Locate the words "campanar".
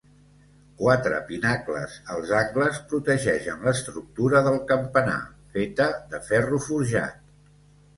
4.75-5.23